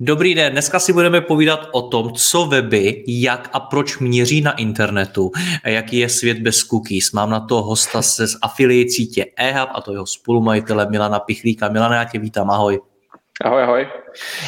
[0.00, 4.52] Dobrý den, dneska si budeme povídat o tom, co weby, jak a proč měří na
[4.52, 5.30] internetu,
[5.64, 7.12] a jaký je svět bez cookies.
[7.12, 11.68] Mám na to hosta se z afiliate sítě eHub a to jeho spolumajitele Milana Pichlíka.
[11.68, 12.80] Milana, já tě vítám, ahoj.
[13.42, 13.86] Ahoj, ahoj.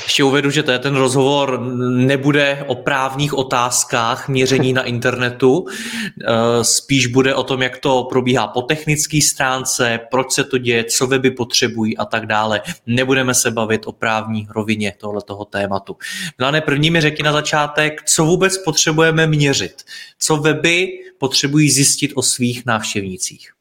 [0.02, 5.66] Ještě uvedu, že to je ten rozhovor nebude o právních otázkách měření na internetu,
[6.24, 10.84] eh, spíš bude o tom, jak to probíhá po technické stránce, proč se to děje,
[10.84, 12.62] co weby potřebují a tak dále.
[12.86, 15.96] Nebudeme se bavit o právní rovině tohoto tématu.
[16.38, 19.82] Milane, první mi řekni na začátek, co vůbec potřebujeme měřit,
[20.18, 23.55] co weby potřebují zjistit o svých návštěvnících.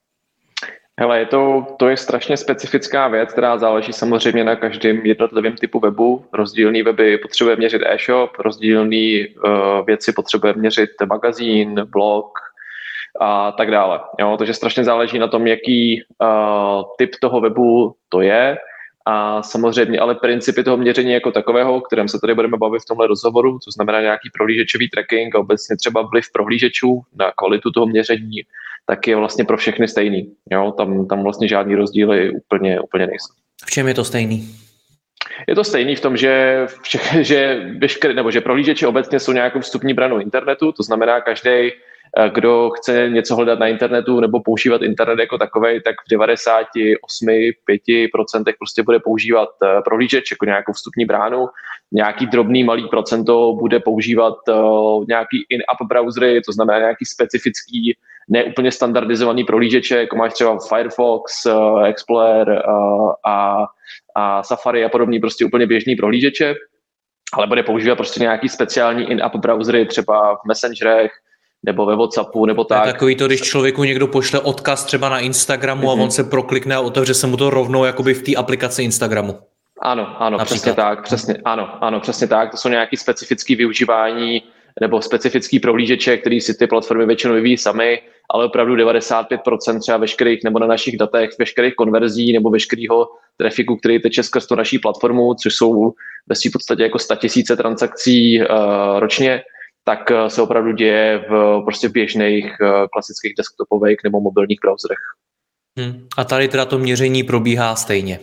[0.99, 5.79] Hele, je to, to je strašně specifická věc, která záleží samozřejmě na každém jednotlivém typu
[5.79, 6.25] webu.
[6.33, 12.39] Rozdílný weby potřebuje měřit e-shop, rozdílný uh, věci potřebuje měřit magazín, blog
[13.21, 13.99] a tak dále.
[14.19, 18.57] Jo, takže strašně záleží na tom, jaký uh, typ toho webu to je.
[19.05, 22.85] A samozřejmě ale principy toho měření jako takového, o kterém se tady budeme bavit v
[22.85, 27.85] tomhle rozhovoru, to znamená nějaký prohlížečový tracking a obecně třeba vliv prohlížečů na kvalitu toho
[27.85, 28.41] měření,
[28.85, 30.33] tak je vlastně pro všechny stejný.
[30.51, 30.73] Jo?
[30.77, 33.33] Tam, tam vlastně žádný rozdíly úplně, úplně nejsou.
[33.65, 34.55] V čem je to stejný?
[35.47, 39.59] Je to stejný v tom, že, všech, že, veškeré, nebo že prohlížeči obecně jsou nějakou
[39.59, 41.71] vstupní branou internetu, to znamená, každý,
[42.33, 48.83] kdo chce něco hledat na internetu nebo používat internet jako takový, tak v 98,5% prostě
[48.83, 51.47] bude používat eh, prohlížeč jako nějakou vstupní bránu.
[51.91, 57.97] Nějaký drobný malý procento bude používat uh, nějaký in-app browsery, to znamená nějaký specifický
[58.29, 61.47] neúplně standardizovaný prohlížeče, jako máš třeba Firefox,
[61.85, 62.63] Explorer
[63.25, 63.65] a,
[64.15, 66.55] a Safari a podobný prostě úplně běžný prohlížeče,
[67.33, 71.11] ale bude používat prostě nějaký speciální in-app browsery, třeba v Messengerech,
[71.65, 72.85] nebo ve Whatsappu, nebo tak.
[72.85, 75.89] Je takový to, když člověku někdo pošle odkaz třeba na Instagramu mm-hmm.
[75.89, 76.11] a on mhm.
[76.11, 79.39] se proklikne a otevře se mu to rovnou jakoby v té aplikaci Instagramu.
[79.81, 80.55] Ano, ano, Například.
[80.55, 82.51] přesně tak, přesně, ano, ano, přesně tak.
[82.51, 84.43] To jsou nějaké specifické využívání
[84.81, 90.43] nebo specifický prohlížeče, který si ty platformy většinou vyvíjí sami, ale opravdu 95% třeba veškerých
[90.43, 95.33] nebo na našich datech, veškerých konverzí nebo veškerého trafiku, který teče skrz tu naší platformu,
[95.33, 95.93] což jsou
[96.27, 98.45] ve svým podstatě jako 100 tisíce transakcí uh,
[98.99, 99.41] ročně,
[99.85, 104.97] tak uh, se opravdu děje v prostě běžných uh, klasických desktopových nebo mobilních browserech.
[105.79, 106.07] Hmm.
[106.17, 108.19] A tady teda to měření probíhá stejně.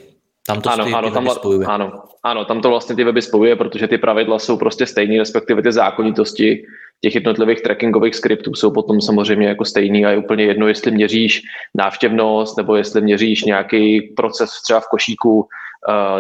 [0.47, 1.67] Tam to ano, ano, tam, spojuje.
[1.67, 5.63] Ano, ano, tam to vlastně ty weby spojuje, protože ty pravidla jsou prostě stejné, respektive
[5.63, 6.65] ty zákonitosti
[7.01, 11.43] těch jednotlivých trackingových skriptů jsou potom samozřejmě jako stejný a je úplně jedno, jestli měříš
[11.75, 15.49] návštěvnost nebo jestli měříš nějaký proces třeba v košíku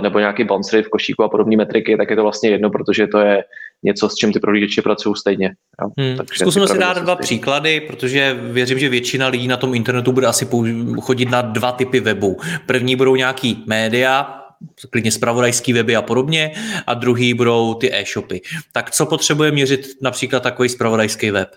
[0.01, 3.07] nebo nějaký bounce rate v košíku a podobné metriky, tak je to vlastně jedno, protože
[3.07, 3.45] to je
[3.82, 5.50] něco, s čím ty prohlížeči pracují stejně.
[5.82, 5.91] Jo.
[5.98, 6.26] Hmm.
[6.34, 10.48] Zkusíme si dát dva příklady, protože věřím, že většina lidí na tom internetu bude asi
[11.00, 12.37] chodit na dva typy webů.
[12.66, 14.38] První budou nějaký média,
[14.91, 16.53] klidně spravodajský weby a podobně,
[16.87, 18.41] a druhý budou ty e-shopy.
[18.72, 21.49] Tak co potřebuje měřit například takový spravodajský web?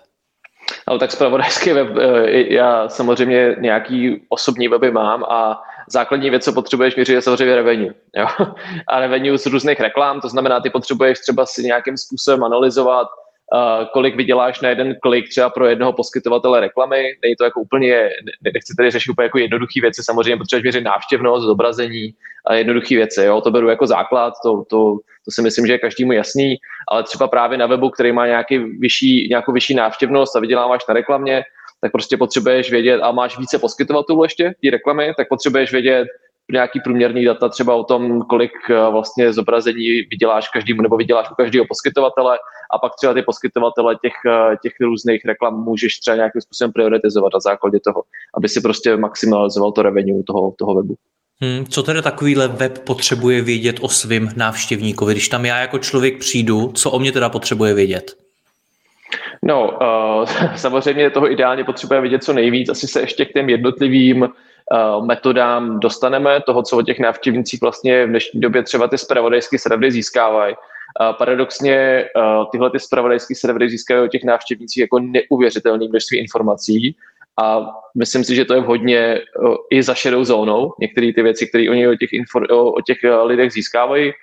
[0.88, 6.54] Ale tak spravodajský web, eh, já samozřejmě nějaký osobní weby mám a základní věc, co
[6.54, 7.94] potřebuješ měřit, je samozřejmě revenue.
[8.16, 8.28] Jo?
[8.88, 13.08] A revenue z různých reklam, to znamená, ty potřebuješ třeba si nějakým způsobem analyzovat,
[13.94, 17.04] kolik vyděláš na jeden klik třeba pro jednoho poskytovatele reklamy.
[17.24, 18.10] Není to jako úplně,
[18.54, 22.14] nechci tady řešit úplně jako jednoduché věci, samozřejmě potřebuješ měřit návštěvnost, zobrazení
[22.48, 23.24] a jednoduché věci.
[23.24, 23.42] Jo?
[23.42, 26.56] To beru jako základ, to, to, to si myslím, že je každému jasný,
[26.92, 30.94] ale třeba právě na webu, který má nějaký vyšší, nějakou vyšší návštěvnost a vyděláváš na
[30.94, 31.44] reklamě,
[31.82, 36.08] tak prostě potřebuješ vědět a máš více poskytovatelů ještě ty reklamy, tak potřebuješ vědět
[36.52, 41.36] nějaký průměrný data třeba o tom, kolik eh, vlastně zobrazení vyděláš každému nebo vyděláš u
[41.36, 42.38] každého poskytovatele
[42.76, 47.34] a pak třeba ty poskytovatele těch, eh, těch různých reklam můžeš třeba nějakým způsobem prioritizovat
[47.34, 48.04] na základě toho,
[48.38, 50.96] aby si prostě maximalizoval to revenue toho, toho webu.
[51.42, 55.14] Hmm, co tedy takovýhle web potřebuje vědět o svém návštěvníkovi?
[55.14, 58.16] Když tam já jako člověk přijdu, co o mě teda potřebuje vědět?
[59.44, 59.78] No,
[60.22, 60.26] uh,
[60.56, 62.70] samozřejmě toho ideálně potřebujeme vidět co nejvíc.
[62.70, 68.06] Asi se ještě k těm jednotlivým uh, metodám dostaneme, toho, co o těch návštěvnících vlastně
[68.06, 70.56] v dnešní době třeba ty spravodajské servery získávají.
[71.02, 72.06] Uh, paradoxně
[72.52, 76.96] tyhle ty spravodajské servery získávají o těch návštěvnících jako neuvěřitelné množství informací
[77.44, 79.22] a myslím si, že to je hodně
[79.72, 83.52] i za šedou zónou, některé ty věci, které oni o těch, info, o těch lidech
[83.52, 84.14] získávají,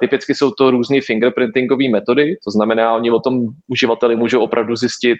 [0.00, 5.18] Typicky jsou to různé fingerprintingové metody, to znamená, oni o tom uživateli můžou opravdu zjistit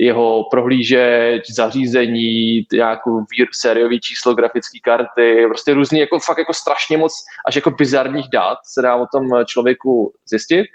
[0.00, 7.12] jeho prohlížeč, zařízení, nějakou sériový číslo grafické karty, prostě různý, jako fakt jako strašně moc
[7.46, 10.66] až jako bizarních dát se dá o tom člověku zjistit.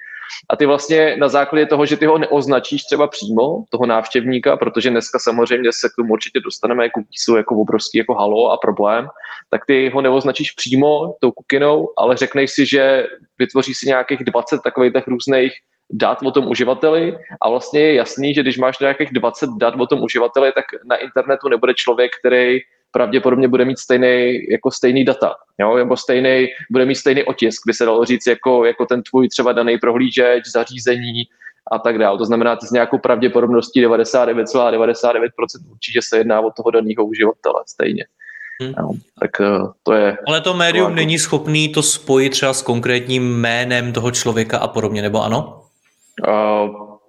[0.50, 4.90] A ty vlastně na základě toho, že ty ho neoznačíš třeba přímo, toho návštěvníka, protože
[4.90, 9.08] dneska samozřejmě se k tomu určitě dostaneme, jako jsou jako obrovský jako halo a problém,
[9.50, 13.08] tak ty ho neoznačíš přímo tou kukinou, ale řekneš si, že
[13.40, 15.54] vytvoří si nějakých 20 takových těch různých
[15.92, 19.88] dat o tom uživateli a vlastně je jasný, že když máš nějakých 20 dat o
[19.88, 22.60] tom uživateli, tak na internetu nebude člověk, který
[22.92, 25.78] pravděpodobně bude mít stejný, jako stejný data, jo?
[25.78, 29.52] nebo stejný, bude mít stejný otisk, by se dalo říct, jako, jako ten tvůj třeba
[29.52, 31.24] daný prohlížeč, zařízení
[31.72, 32.18] a tak dále.
[32.18, 35.30] To znamená, že s nějakou pravděpodobností 99,99% ,99
[35.72, 38.06] určitě se jedná o toho daného uživatele stejně.
[38.62, 38.74] Hmm.
[38.80, 40.18] No, tak eh, to je...
[40.28, 45.02] Ale to médium není schopný to spojit třeba s konkrétním jménem toho člověka a podobně,
[45.02, 45.64] nebo ano?
[46.28, 47.00] Uh,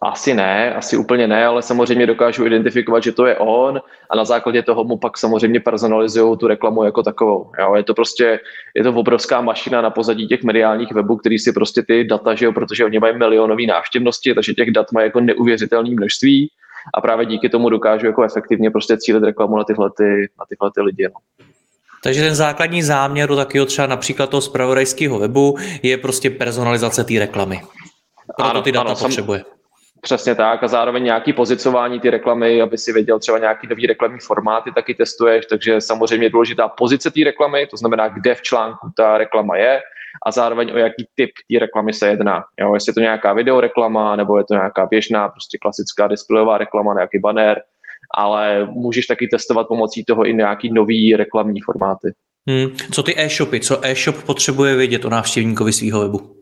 [0.00, 3.80] asi ne, asi úplně ne, ale samozřejmě dokážu identifikovat, že to je on
[4.10, 7.52] a na základě toho mu pak samozřejmě personalizují tu reklamu jako takovou.
[7.58, 7.74] Jo?
[7.74, 8.40] Je to prostě,
[8.76, 12.44] je to obrovská mašina na pozadí těch mediálních webů, který si prostě ty data, že
[12.44, 16.50] jo, protože oni mají milionové návštěvnosti, takže těch dat mají jako neuvěřitelné množství
[16.94, 20.70] a právě díky tomu dokážu jako efektivně prostě cílit reklamu na tyhle, ty, na tyhle
[20.74, 21.04] ty lidi.
[21.04, 21.46] No.
[22.02, 27.60] Takže ten základní záměr taky třeba například toho zpravodajského webu je prostě personalizace té reklamy.
[28.36, 29.40] Proto ano, ty data ano, potřebuje.
[29.40, 29.60] Sam,
[30.02, 34.18] Přesně tak a zároveň nějaký pozicování ty reklamy, aby si věděl třeba nějaký nový reklamní
[34.18, 38.90] formáty, taky testuješ, takže samozřejmě je důležitá pozice té reklamy, to znamená, kde v článku
[38.96, 39.80] ta reklama je
[40.26, 42.44] a zároveň o jaký typ té reklamy se jedná.
[42.60, 46.94] Jo, jestli je to nějaká videoreklama, nebo je to nějaká běžná, prostě klasická displejová reklama,
[46.94, 47.62] nějaký banner,
[48.14, 52.12] ale můžeš taky testovat pomocí toho i nějaký nový reklamní formáty.
[52.48, 52.76] Hmm.
[52.92, 53.60] Co ty e-shopy?
[53.60, 56.39] Co e-shop potřebuje vědět o návštěvníkovi svého webu?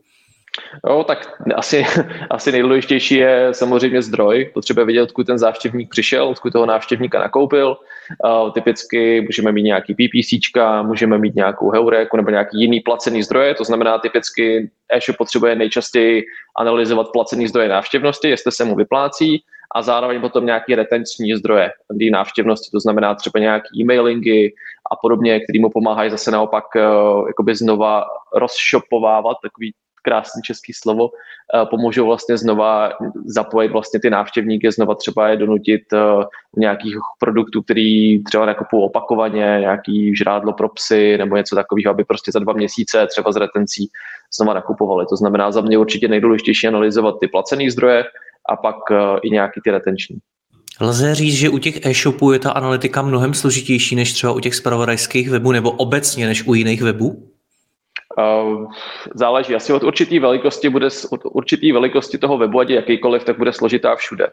[0.88, 1.86] Jo, tak asi,
[2.30, 4.50] asi nejdůležitější je samozřejmě zdroj.
[4.54, 7.76] Potřebuje vědět, odkud ten návštěvník přišel, odkud toho návštěvníka nakoupil.
[8.24, 13.54] Uh, typicky můžeme mít nějaký PPC, můžeme mít nějakou heuréku nebo nějaký jiný placený zdroje.
[13.54, 16.24] To znamená, typicky e-shop potřebuje nejčastěji
[16.58, 19.42] analyzovat placený zdroje návštěvnosti, jestli se mu vyplácí,
[19.74, 21.70] a zároveň potom nějaké retenční zdroje
[22.10, 24.54] návštěvnosti, to znamená třeba nějaké e-mailingy
[24.92, 28.04] a podobně, který mu pomáhají zase naopak uh, jakoby znova
[28.34, 32.92] rozšopovávat takový krásný český slovo, eh, pomůžou vlastně znova
[33.26, 35.98] zapojit vlastně ty návštěvníky, znova třeba je donutit eh,
[36.56, 42.32] nějakých produktů, který třeba nakupují opakovaně, nějaký žrádlo pro psy nebo něco takového, aby prostě
[42.32, 43.88] za dva měsíce třeba z retencí
[44.36, 45.06] znova nakupovali.
[45.06, 48.04] To znamená za mě určitě nejdůležitější analyzovat ty placené zdroje
[48.48, 50.18] a pak eh, i nějaký ty retenční.
[50.80, 54.54] Lze říct, že u těch e-shopů je ta analytika mnohem složitější než třeba u těch
[54.54, 57.27] spravodajských webů nebo obecně než u jiných webů?
[58.16, 58.72] Uh,
[59.14, 59.54] záleží.
[59.54, 63.96] Asi od určitý velikosti bude, od určitý velikosti toho webu, ať jakýkoliv, tak bude složitá
[63.96, 64.28] všude.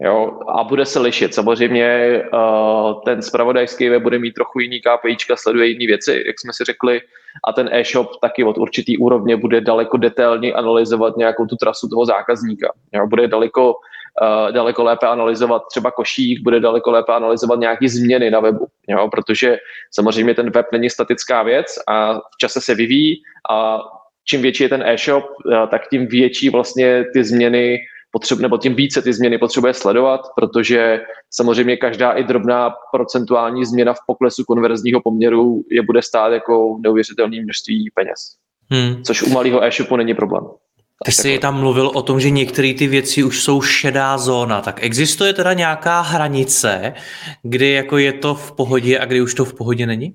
[0.00, 1.34] Jo, a bude se lišit.
[1.34, 6.52] Samozřejmě uh, ten spravodajský web bude mít trochu jiný KPIčka, sleduje jiné věci, jak jsme
[6.52, 7.00] si řekli,
[7.48, 12.06] a ten e-shop taky od určitý úrovně bude daleko detailně analyzovat nějakou tu trasu toho
[12.06, 12.72] zákazníka.
[12.92, 13.74] Jo, bude daleko
[14.22, 19.08] uh, daleko lépe analyzovat třeba košík, bude daleko lépe analyzovat nějaké změny na webu, jo?
[19.08, 19.58] protože
[19.90, 23.78] samozřejmě ten web není statická věc a v čase se vyvíjí a
[24.24, 27.78] čím větší je ten e-shop, uh, tak tím větší vlastně ty změny
[28.14, 31.00] potřeb, nebo tím více ty změny potřebuje sledovat, protože
[31.30, 37.42] samozřejmě každá i drobná procentuální změna v poklesu konverzního poměru je bude stát jako neuvěřitelné
[37.42, 38.18] množství peněz.
[38.70, 39.02] Hmm.
[39.02, 40.44] Což u malého e-shopu není problém.
[41.04, 44.82] Ty jsi tam mluvil o tom, že některé ty věci už jsou šedá zóna, tak
[44.82, 46.94] existuje teda nějaká hranice,
[47.42, 50.14] kdy jako je to v pohodě a kdy už to v pohodě není?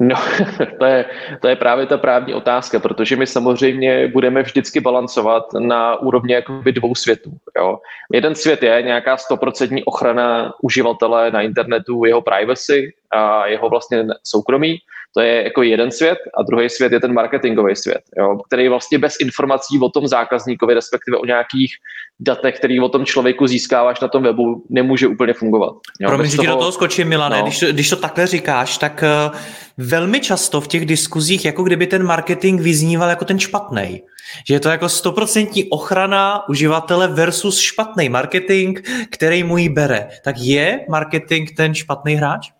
[0.00, 0.16] No,
[0.78, 1.04] to je,
[1.40, 6.72] to je právě ta právní otázka, protože my samozřejmě budeme vždycky balancovat na úrovni jakoby
[6.72, 7.30] dvou světů.
[7.56, 7.78] Jo.
[8.12, 14.78] Jeden svět je nějaká stoprocentní ochrana uživatele na internetu, jeho privacy a jeho vlastně soukromí.
[15.14, 18.98] To je jako jeden svět a druhý svět je ten marketingový svět, jo, který vlastně
[18.98, 21.74] bez informací o tom zákazníkovi, respektive o nějakých
[22.20, 25.74] datech, který o tom člověku získáváš na tom webu, nemůže úplně fungovat.
[26.00, 26.48] Jo, Promiň, že toho...
[26.48, 27.42] do toho skočím, Milane, no.
[27.42, 29.36] když, to, když to takhle říkáš, tak uh,
[29.78, 34.02] velmi často v těch diskuzích, jako kdyby ten marketing vyzníval jako ten špatný.
[34.46, 38.78] Že je to jako stoprocentní ochrana uživatele versus špatný marketing,
[39.10, 40.08] který mu ji bere.
[40.24, 42.50] Tak je marketing ten špatný hráč?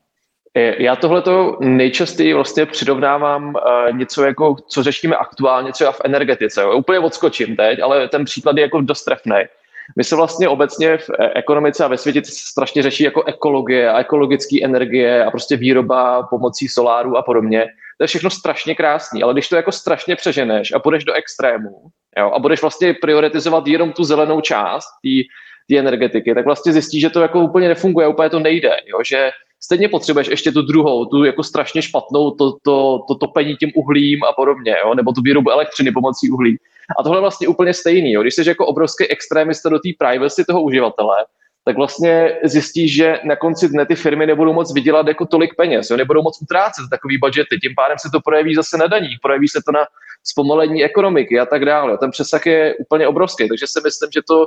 [0.54, 6.62] Eh, já tohleto nejčastěji vlastně přirovnávám uh, něco jako, co řešíme aktuálně třeba v energetice.
[6.62, 6.76] Jo.
[6.76, 9.36] Úplně odskočím teď, ale ten příklad je jako dost trefný.
[9.96, 14.00] My se vlastně obecně v e, ekonomice a ve světě strašně řeší jako ekologie a
[14.00, 17.66] ekologické energie a prostě výroba pomocí soláru a podobně.
[17.98, 21.70] To je všechno strašně krásný, ale když to jako strašně přeženeš a půjdeš do extrému
[22.18, 24.88] jo, a budeš vlastně prioritizovat jenom tu zelenou část
[25.70, 29.30] té energetiky, tak vlastně zjistíš, že to jako úplně nefunguje, úplně to nejde, jo, že
[29.60, 34.24] stejně potřebuješ ještě tu druhou, tu jako strašně špatnou, to, to, to topení tím uhlím
[34.24, 34.94] a podobně, jo?
[34.94, 36.58] nebo tu výrobu elektřiny pomocí uhlí.
[36.98, 38.12] A tohle je vlastně úplně stejný.
[38.12, 38.22] Jo?
[38.22, 41.16] Když jsi jako obrovský extrémista do té privacy toho uživatele,
[41.64, 45.90] tak vlastně zjistíš, že na konci dne ty firmy nebudou moc vydělat jako tolik peněz,
[45.90, 45.96] jo?
[45.96, 49.60] nebudou moc utrácet takový budgety, tím pádem se to projeví zase na daních, projeví se
[49.66, 49.86] to na
[50.24, 51.98] zpomalení ekonomiky a tak dále.
[51.98, 54.46] Ten přesah je úplně obrovský, takže si myslím, že to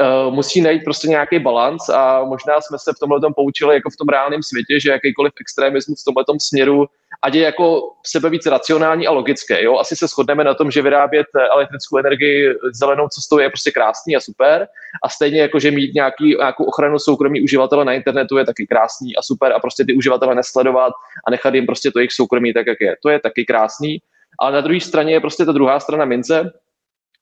[0.00, 3.90] uh, musí najít prostě nějaký balans a možná jsme se v tomhle tom poučili jako
[3.90, 6.86] v tom reálném světě, že jakýkoliv extremismus v tomhle směru,
[7.22, 9.62] ať je jako sebe víc racionální a logické.
[9.62, 9.78] Jo?
[9.78, 14.20] Asi se shodneme na tom, že vyrábět elektrickou energii zelenou cestou je prostě krásný a
[14.20, 14.68] super
[15.04, 19.16] a stejně jako, že mít nějaký, nějakou ochranu soukromí uživatele na internetu je taky krásný
[19.16, 20.92] a super a prostě ty uživatele nesledovat
[21.26, 22.96] a nechat jim prostě to jejich soukromí tak, jak je.
[23.02, 23.98] To je taky krásný,
[24.40, 26.52] ale na druhé straně je prostě ta druhá strana mince,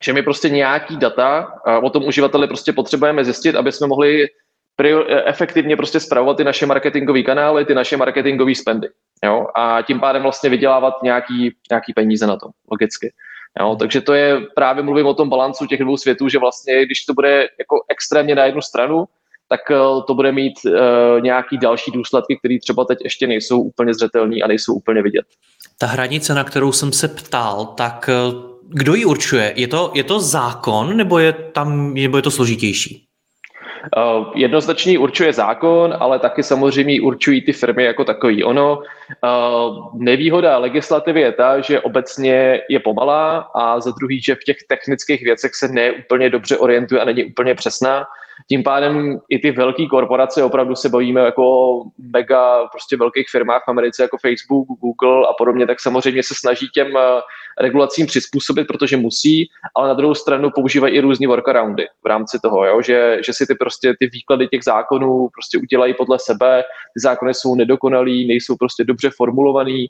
[0.04, 1.52] že my prostě nějaký data
[1.82, 4.26] o tom uživateli prostě potřebujeme zjistit, aby jsme mohli
[5.24, 8.88] efektivně prostě spravovat ty naše marketingové kanály, ty naše marketingové spendy.
[9.24, 9.46] Jo?
[9.56, 13.12] A tím pádem vlastně vydělávat nějaký, nějaký peníze na to, logicky.
[13.60, 13.76] Jo?
[13.78, 17.14] Takže to je, právě mluvím o tom balancu těch dvou světů, že vlastně, když to
[17.14, 19.04] bude jako extrémně na jednu stranu,
[19.48, 23.94] tak eh, to bude mít uh, nějaký další důsledky, které třeba teď ještě nejsou úplně
[23.94, 25.24] zřetelné a nejsou úplně vidět.
[25.78, 29.52] Ta hranice, na kterou jsem se ptal, tak eh, kdo ji určuje?
[29.56, 33.06] Je to, je to zákon nebo je, tam, nebo je to složitější?
[33.96, 38.44] Uh, jednoznačně určuje zákon, ale taky samozřejmě určují ty firmy jako takový.
[38.44, 44.44] Ono, uh, nevýhoda legislativy je ta, že obecně je pomalá a za druhý, že v
[44.46, 48.04] těch technických věcech se neúplně dobře orientuje a není úplně přesná.
[48.52, 53.70] Tím pádem i ty velké korporace, opravdu se bavíme jako mega prostě velkých firmách v
[53.70, 57.00] Americe jako Facebook, Google a podobně, tak samozřejmě se snaží těm eh,
[57.60, 62.66] regulacím přizpůsobit, protože musí, ale na druhou stranu používají i různý workaroundy v rámci toho,
[62.66, 62.82] jo?
[62.82, 66.62] Že, že si ty prostě ty výklady těch zákonů prostě udělají podle sebe,
[66.94, 69.86] ty zákony jsou nedokonalý, nejsou prostě dobře formulovaný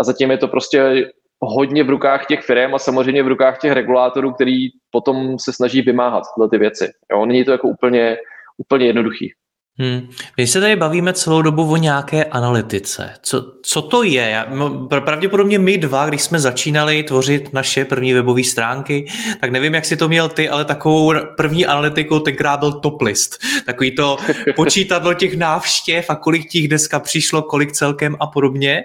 [0.00, 1.10] a zatím je to prostě
[1.42, 5.82] hodně v rukách těch firm a samozřejmě v rukách těch regulátorů, který potom se snaží
[5.82, 6.92] vymáhat tyhle ty věci.
[7.12, 8.16] Jo, není to jako úplně,
[8.58, 9.32] úplně jednoduchý.
[9.78, 10.08] Hmm.
[10.36, 13.10] My se tady bavíme celou dobu o nějaké analytice.
[13.22, 14.30] Co, co to je?
[14.30, 19.06] Já, no, pravděpodobně my dva, když jsme začínali tvořit naše první webové stránky,
[19.40, 23.38] tak nevím, jak si to měl ty, ale takovou první analytikou tenkrát byl top list.
[23.66, 24.16] Takový to
[24.56, 28.84] počítadlo těch návštěv a kolik těch dneska přišlo, kolik celkem a podobně.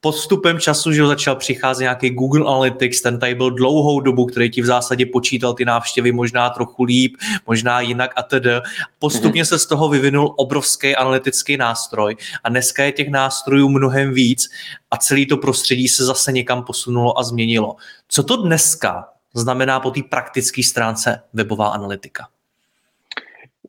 [0.00, 4.62] Postupem času, že začal přicházet nějaký Google Analytics, ten tady byl dlouhou dobu, který ti
[4.62, 8.50] v zásadě počítal ty návštěvy možná trochu líp, možná jinak a tedy.
[8.98, 14.14] Postupně se z toho vyvinul vyvinul obrovský analytický nástroj a dneska je těch nástrojů mnohem
[14.14, 14.50] víc
[14.90, 17.76] a celé to prostředí se zase někam posunulo a změnilo.
[18.08, 22.28] Co to dneska znamená po té praktické stránce webová analytika?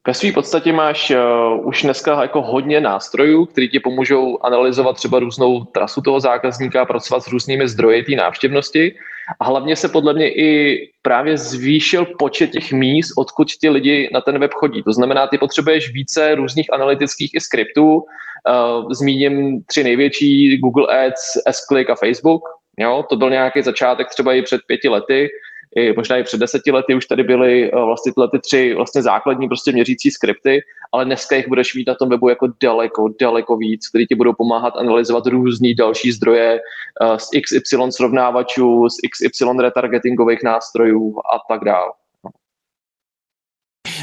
[0.08, 5.20] Ve své podstatě máš uh, už dneska jako hodně nástrojů, které ti pomůžou analyzovat třeba
[5.20, 8.96] různou trasu toho zákazníka, pracovat s různými zdroji té návštěvnosti
[9.40, 14.22] a hlavně se podle mě i právě zvýšil počet těch míst, odkud ti lidi na
[14.22, 14.84] ten web chodí.
[14.84, 17.96] To znamená, ty potřebuješ více různých analytických i skriptů.
[17.96, 22.42] Uh, zmíním tři největší, Google Ads, S-Click a Facebook.
[22.78, 25.30] Jo, to byl nějaký začátek třeba i před pěti lety
[25.75, 29.01] i možná i před deseti lety už tady byly eh, vlastně tyhle ty tři vlastně
[29.01, 30.62] základní prostě měřící skripty,
[30.92, 34.34] ale dneska jich budeš mít na tom webu jako daleko, daleko víc, který ti budou
[34.34, 36.60] pomáhat analyzovat různý další zdroje
[37.01, 41.92] uh, z XY srovnávačů, z XY retargetingových nástrojů a tak dále.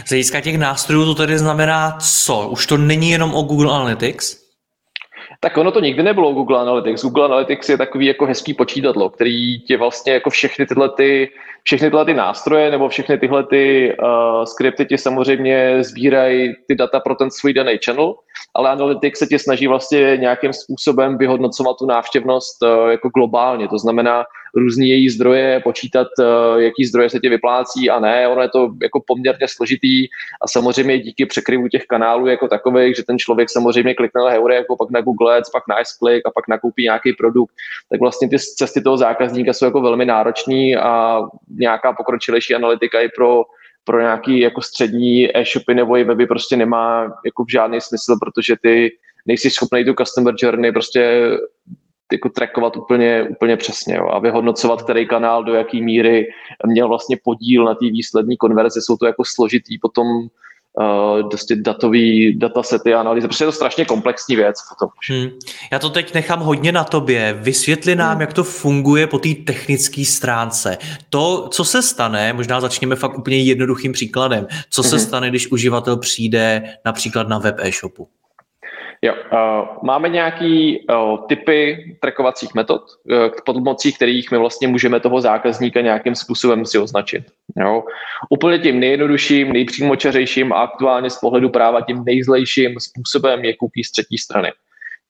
[0.04, 2.48] Z hlediska těch nástrojů to tedy znamená co?
[2.48, 4.47] Už to není jenom o Google Analytics?
[5.40, 7.02] Tak ono to nikdy nebylo Google Analytics.
[7.02, 11.30] Google Analytics je takový jako hezký počítadlo, který tě vlastně jako všechny tyhle, ty,
[11.62, 17.00] všechny tyhle ty nástroje nebo všechny tyhle ty uh, skripty ti samozřejmě sbírají ty data
[17.00, 18.14] pro ten svůj daný channel,
[18.54, 23.68] ale Analytics se tě snaží vlastně nějakým způsobem vyhodnocovat tu návštěvnost uh, jako globálně.
[23.68, 28.28] To znamená, různý její zdroje, počítat, eh, jaký zdroje se ti vyplácí a ne.
[28.28, 30.06] Ono je to jako poměrně složitý
[30.42, 34.54] a samozřejmě díky překryvu těch kanálů jako takových, že ten člověk samozřejmě klikne na Heure,
[34.54, 37.54] jako pak na Google Ads, pak na Click a pak nakoupí nějaký produkt,
[37.90, 43.08] tak vlastně ty cesty toho zákazníka jsou jako velmi náročný a nějaká pokročilejší analytika i
[43.08, 43.44] pro
[43.84, 48.90] pro nějaký jako střední e-shopy nebo i weby prostě nemá jako žádný smysl, protože ty
[49.26, 51.30] nejsi schopný tu customer journey prostě
[52.12, 56.26] jako trackovat úplně, úplně přesně jo, a vyhodnocovat, který kanál do jaký míry
[56.66, 58.80] měl vlastně podíl na té výslední konverzi.
[58.82, 63.28] Jsou to jako složitý potom uh, dosti datový datasety a analýzy.
[63.28, 64.88] Protože je to strašně komplexní věc potom.
[65.10, 65.30] Hmm.
[65.72, 67.38] Já to teď nechám hodně na tobě.
[67.40, 68.20] Vysvětli nám, hmm.
[68.20, 70.78] jak to funguje po té technické stránce.
[71.10, 74.46] To, co se stane, možná začněme fakt úplně jednoduchým příkladem.
[74.70, 75.06] Co se hmm.
[75.06, 78.08] stane, když uživatel přijde například na web e-shopu?
[79.02, 85.20] Jo, uh, máme nějaký uh, typy trackovacích metod, uh, pomocí kterých my vlastně můžeme toho
[85.20, 87.24] zákazníka nějakým způsobem si označit.
[87.60, 87.84] Jo.
[88.30, 93.90] Úplně tím nejjednodušším, nejpřímočařejším a aktuálně z pohledu práva tím nejzlejším způsobem je cookie z
[93.90, 94.52] třetí strany.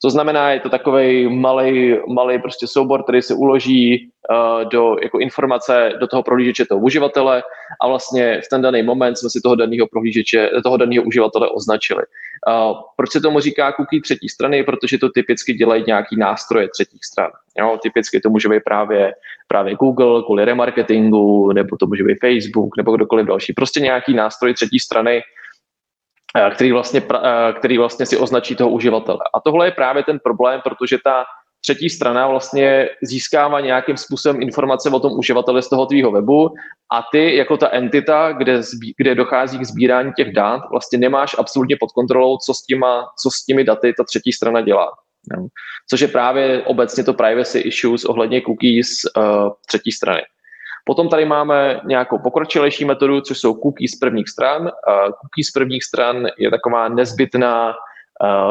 [0.02, 5.18] To znamená, je to takový malý, malý prostě soubor, který se uloží uh, do jako
[5.18, 7.42] informace do toho prohlížeče toho uživatele
[7.80, 12.02] a vlastně v ten daný moment jsme si toho daného prohlížeče, toho daného uživatele označili.
[12.48, 14.64] Uh, proč se tomu říká cookie třetí strany?
[14.64, 17.30] Protože to typicky dělají nějaký nástroje třetích stran.
[17.58, 19.14] Jo, typicky to může být právě,
[19.48, 23.52] právě Google kvůli remarketingu, nebo to může být Facebook, nebo kdokoliv další.
[23.52, 25.22] Prostě nějaký nástroj třetí strany,
[26.54, 29.18] který vlastně, eh, který vlastně si označí toho uživatele.
[29.34, 31.24] A tohle je právě ten problém, protože ta
[31.60, 36.54] třetí strana vlastně získává nějakým způsobem informace o tom uživateli z toho tvýho webu
[36.92, 38.60] a ty jako ta entita, kde,
[38.96, 43.30] kde dochází k sbírání těch dat, vlastně nemáš absolutně pod kontrolou, co s, těma, co
[43.30, 44.88] s těmi daty ta třetí strana dělá.
[45.90, 50.22] Což je právě obecně to privacy issues ohledně cookies uh, třetí strany.
[50.88, 54.70] Potom tady máme nějakou pokročilejší metodu, což jsou cookies z prvních stran.
[55.20, 57.74] Cookies z prvních stran je taková nezbytná,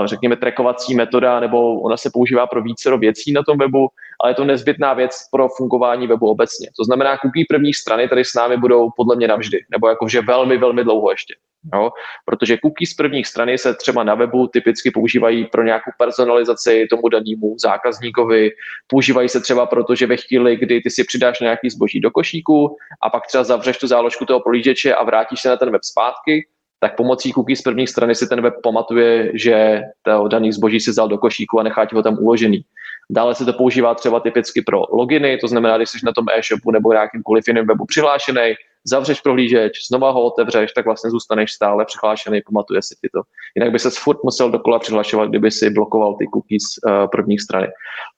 [0.06, 3.88] řekněme, trackovací metoda, nebo ona se používá pro více věcí na tom webu,
[4.22, 6.70] ale je to nezbytná věc pro fungování webu obecně.
[6.78, 10.58] To znamená, cookie první strany tady s námi budou podle mě navždy, nebo jakože velmi,
[10.58, 11.34] velmi dlouho ještě.
[11.74, 11.90] Jo?
[12.26, 17.10] Protože cookies z první strany se třeba na webu typicky používají pro nějakou personalizaci tomu
[17.10, 18.52] danému zákazníkovi,
[18.88, 22.76] používají se třeba proto, že ve chvíli, kdy ty si přidáš nějaký zboží do košíku
[23.04, 26.48] a pak třeba zavřeš tu záložku toho polížeče a vrátíš se na ten web zpátky,
[26.80, 30.92] tak pomocí cookies z první strany si ten web pamatuje, že to daný zboží si
[30.92, 32.62] vzal do košíku a nechá ti ho tam uložený.
[33.10, 36.72] Dále se to používá třeba typicky pro loginy, to znamená, když jsi na tom e-shopu
[36.72, 38.56] nebo nějakýmkoliv jiném webu přihlášený,
[38.88, 43.22] zavřeš prohlížeč, znova ho otevřeš, tak vlastně zůstaneš stále přihlášený, pamatuje si ti to.
[43.56, 47.68] Jinak by se furt musel dokola přihlašovat, kdyby si blokoval ty cookies uh, první strany.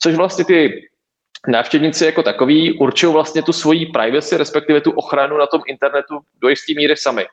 [0.01, 0.89] Což vlastně ty
[1.47, 6.49] návštěvníci jako takový určují vlastně tu svoji privacy, respektive tu ochranu na tom internetu do
[6.49, 7.25] jisté míry sami.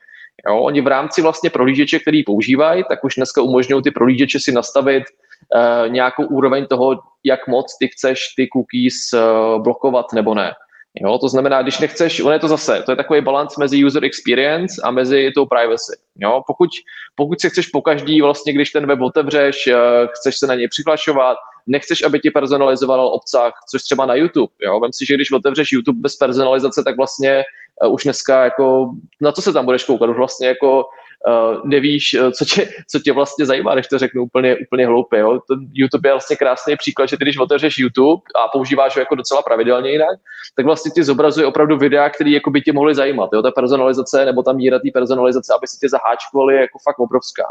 [0.49, 4.53] Jo, oni v rámci vlastně prohlížeče, který používají, tak už dneska umožňují ty prohlížeče si
[4.53, 10.53] nastavit uh, nějakou úroveň toho, jak moc ty chceš ty cookies uh, blokovat nebo ne.
[11.01, 14.05] Jo, to znamená, když nechceš, on je to zase, to je takový balans mezi user
[14.05, 15.97] experience a mezi tou privacy.
[16.19, 16.71] Jo, pokud,
[17.15, 19.75] pokud se chceš po každý, vlastně, když ten web otevřeš, uh,
[20.15, 24.53] chceš se na něj přihlašovat, nechceš, aby ti personalizoval obsah, což třeba na YouTube.
[24.63, 24.81] Jo?
[24.81, 27.45] Vem si, že když otevřeš YouTube bez personalizace, tak vlastně
[27.85, 30.85] uh, už dneska jako, na co se tam budeš koukat, už vlastně jako
[31.29, 35.19] uh, nevíš, uh, co tě, co tě vlastně zajímá, když to řeknu úplně, úplně hloupě.
[35.19, 35.41] Jo?
[35.49, 39.15] Ten YouTube je vlastně krásný příklad, že ty, když otevřeš YouTube a používáš ho jako
[39.15, 40.19] docela pravidelně jinak,
[40.57, 43.31] tak vlastně ti zobrazuje opravdu videa, které jako by tě mohly zajímat.
[43.33, 43.43] Jo?
[43.43, 47.45] Ta personalizace nebo ta míra té personalizace, aby si tě zaháčkovali, je jako fakt obrovská.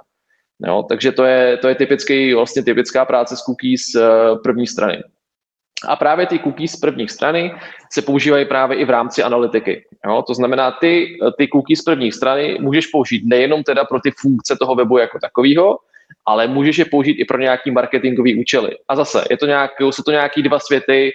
[0.67, 0.85] Jo?
[0.89, 5.03] Takže to je, to je typický, vlastně typická práce s cookies z uh, první strany.
[5.87, 7.55] A právě ty cookies z prvních strany
[7.91, 9.85] se používají právě i v rámci analytiky.
[10.05, 10.23] Jo?
[10.27, 14.55] To znamená, ty, ty cookies z první strany můžeš použít nejenom teda pro ty funkce
[14.59, 15.77] toho webu jako takového,
[16.25, 18.71] ale můžeš je použít i pro nějaký marketingový účely.
[18.87, 21.11] A zase, je to nějak, jsou to nějaký dva světy,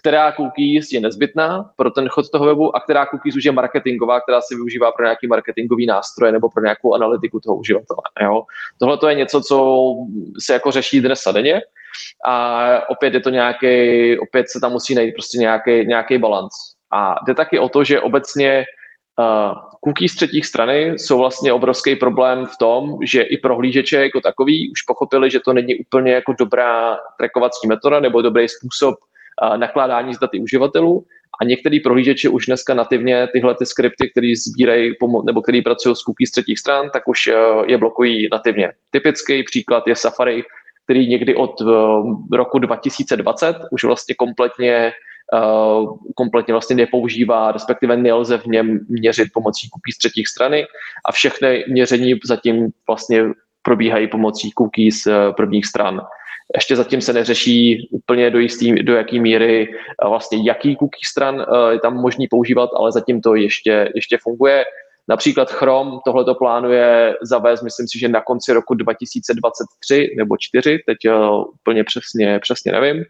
[0.00, 4.20] která cookies je nezbytná pro ten chod toho webu a která cookies už je marketingová,
[4.20, 8.00] která se využívá pro nějaký marketingový nástroje nebo pro nějakou analytiku toho uživatele.
[8.78, 9.86] Tohle to je něco, co
[10.38, 11.60] se jako řeší dnes a denně
[12.24, 16.52] a opět je to nějaký, opět se tam musí najít prostě nějaký, nějaký balans.
[16.92, 18.64] A jde taky o to, že obecně
[19.18, 24.20] uh, cookies z třetích strany jsou vlastně obrovský problém v tom, že i prohlížeče jako
[24.20, 29.56] takový už pochopili, že to není úplně jako dobrá trackovací metoda nebo dobrý způsob uh,
[29.56, 31.04] nakládání s daty uživatelů
[31.40, 35.98] a některý prohlížeče už dneska nativně tyhle ty skripty, které sbírají nebo které pracují s
[35.98, 38.72] cookies z třetích stran, tak už uh, je blokují nativně.
[38.90, 40.44] Typický příklad je Safari,
[40.90, 41.70] který někdy od uh,
[42.32, 44.92] roku 2020 už vlastně kompletně
[45.34, 50.66] uh, kompletně vlastně nepoužívá, respektive nelze v něm měřit pomocí cookies třetích strany
[51.08, 53.22] a všechny měření zatím vlastně
[53.62, 56.00] probíhají pomocí cookies uh, prvních stran.
[56.54, 59.68] Ještě zatím se neřeší úplně do, jistý, do jaký míry
[60.08, 64.64] vlastně jaký cookie stran je tam možný používat, ale zatím to ještě, ještě funguje.
[65.10, 70.98] Například Chrome tohleto plánuje zavést, myslím si, že na konci roku 2023 nebo 4, teď
[71.08, 73.04] uh, úplně přesně, přesně nevím.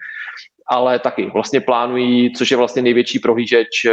[0.66, 3.92] ale taky vlastně plánují, což je vlastně největší prohlížeč eh,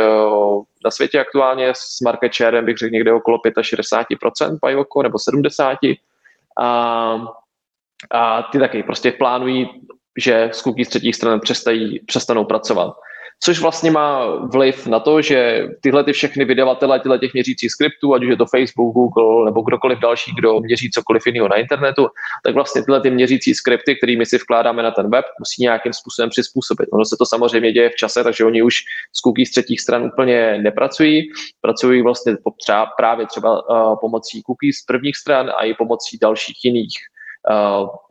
[0.86, 5.96] na světě aktuálně s market sharem, bych řekl někde okolo 65% Pajoko nebo 70%.
[6.60, 7.20] A,
[8.12, 9.70] a ty taky prostě plánují,
[10.18, 12.94] že z třetích stran přestají, přestanou pracovat
[13.40, 18.14] což vlastně má vliv na to, že tyhle ty všechny vydavatele tyhle těch měřících skriptů,
[18.14, 22.08] ať už je to Facebook, Google nebo kdokoliv další, kdo měří cokoliv jiného na internetu,
[22.44, 26.30] tak vlastně tyhle ty měřící skripty, kterými si vkládáme na ten web, musí nějakým způsobem
[26.30, 26.90] přizpůsobit.
[26.92, 28.76] Ono se to samozřejmě děje v čase, takže oni už
[29.14, 31.30] z cookies třetích stran úplně nepracují.
[31.62, 36.58] Pracují vlastně třeba, právě třeba uh, pomocí cookies z prvních stran a i pomocí dalších
[36.64, 36.94] jiných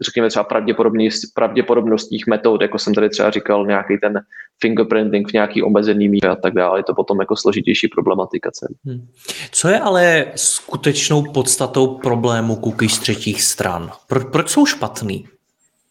[0.01, 0.46] řekněme třeba
[1.35, 4.20] pravděpodobnostních metod, jako jsem tady třeba říkal, nějaký ten
[4.61, 6.79] fingerprinting v nějaký omezený míře a tak dále.
[6.79, 8.51] Je to potom jako složitější problematika.
[8.85, 9.07] Hmm.
[9.51, 13.90] Co je ale skutečnou podstatou problému cookies z třetích stran?
[14.07, 15.29] Pro, proč jsou špatný?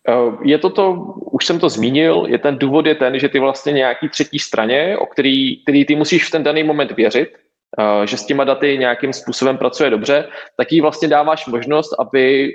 [0.09, 0.93] Uh, je to to,
[1.31, 4.97] už jsem to zmínil, je ten důvod je ten, že ty vlastně nějaký třetí straně,
[4.97, 7.29] o který, který ty musíš v ten daný moment věřit,
[7.77, 10.27] uh, že s těma daty nějakým způsobem pracuje dobře,
[10.57, 12.51] tak jí vlastně dáváš možnost, aby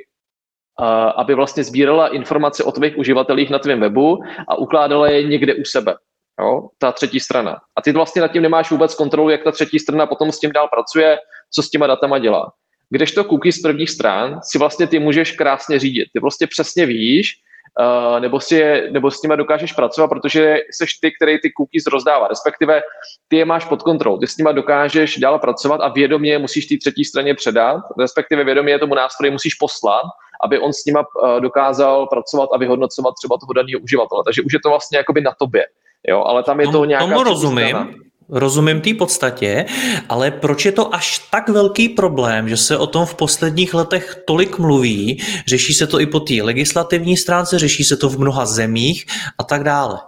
[1.17, 5.65] aby vlastně sbírala informace o tvých uživatelích na tvém webu a ukládala je někde u
[5.65, 5.95] sebe.
[6.41, 7.57] Jo, ta třetí strana.
[7.77, 10.53] A ty vlastně nad tím nemáš vůbec kontrolu, jak ta třetí strana potom s tím
[10.53, 11.19] dál pracuje,
[11.55, 12.53] co s těma datama dělá.
[12.91, 16.09] Když to cookies z prvních stran si vlastně ty můžeš krásně řídit.
[16.13, 17.33] Ty vlastně přesně víš,
[17.79, 21.87] uh, nebo, si je, nebo s nimi dokážeš pracovat, protože jsi ty, který ty cookies
[21.87, 22.83] rozdává, respektive
[23.29, 26.75] ty je máš pod kontrolou, ty s nimi dokážeš dál pracovat a vědomě musíš té
[26.81, 30.05] třetí straně předat, respektive vědomě tomu nástroji musíš poslat,
[30.45, 34.23] aby on s nima uh, dokázal pracovat a vyhodnocovat třeba toho daného uživatele.
[34.25, 35.67] Takže už je to vlastně jakoby na tobě.
[36.09, 37.07] Jo, ale tam je to nějaká...
[37.07, 37.89] Tomu rozumím, strana.
[38.33, 39.67] Rozumím té podstatě,
[40.09, 44.23] ale proč je to až tak velký problém, že se o tom v posledních letech
[44.27, 48.47] tolik mluví, řeší se to i po té legislativní stránce, řeší se to v mnoha
[48.47, 49.07] zemích
[49.39, 49.99] a tak dále?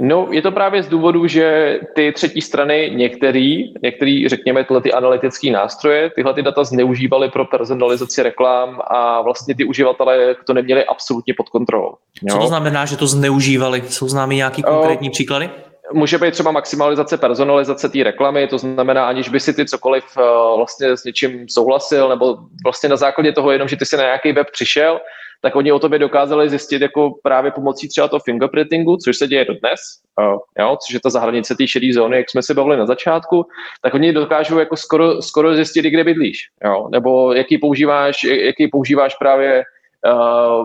[0.00, 4.92] No, je to právě z důvodu, že ty třetí strany, některý, některý, řekněme, tyhle ty
[4.92, 10.84] analytické nástroje, tyhle ty data zneužívaly pro personalizaci reklám a vlastně ty uživatelé to neměli
[10.84, 11.94] absolutně pod kontrolou.
[12.22, 12.34] Jo?
[12.34, 13.82] Co to znamená, že to zneužívali?
[13.88, 15.50] Jsou známy nějaký konkrétní o, příklady?
[15.92, 20.56] Může být třeba maximalizace personalizace té reklamy, to znamená, aniž by si ty cokoliv uh,
[20.56, 24.32] vlastně s něčím souhlasil, nebo vlastně na základě toho jenom, že ty si na nějaký
[24.32, 25.00] web přišel,
[25.42, 29.44] tak oni o tobě dokázali zjistit jako právě pomocí třeba toho fingerprintingu, což se děje
[29.44, 29.80] dodnes,
[30.20, 33.46] uh, jo, což je ta zahranice té šedé zóny, jak jsme se bavili na začátku,
[33.82, 39.14] tak oni dokážou jako skoro, skoro zjistit, kde bydlíš, jo, nebo jaký používáš, jaký používáš
[39.14, 39.64] právě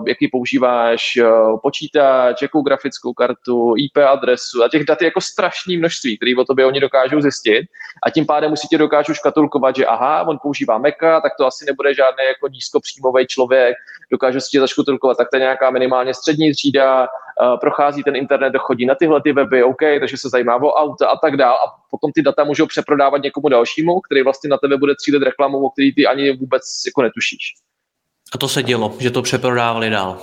[0.07, 5.77] jaký používáš uh, počítač, jakou grafickou kartu, IP adresu a těch dat je jako strašné
[5.77, 7.65] množství, které o tobě oni dokážou zjistit.
[8.03, 11.93] A tím pádem musíte dokážu škatulkovat, že aha, on používá Maca, tak to asi nebude
[11.93, 13.75] žádný jako nízkopříjmový člověk,
[14.11, 18.49] dokážu si tě zaškatulkovat, tak to je nějaká minimálně střední třída, uh, prochází ten internet,
[18.49, 21.71] dochodí na tyhle ty weby, OK, takže se zajímá o auta a tak dále a
[21.91, 25.69] potom ty data můžou přeprodávat někomu dalšímu, který vlastně na tebe bude třílet reklamu, o
[25.69, 27.53] který ty ani vůbec jako netušíš.
[28.33, 30.17] A to se dělo, že to přeprodávali dál.